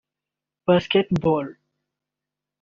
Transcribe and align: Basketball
Basketball 0.65 1.59